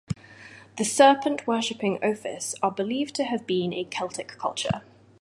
The 0.77 0.83
serpent-worshipping 0.83 1.99
Ophis 2.03 2.55
are 2.63 2.71
believed 2.71 3.13
to 3.17 3.23
have 3.25 3.45
been 3.45 3.71
a 3.71 3.83
Celtic 3.83 4.29
culture. 4.29 4.81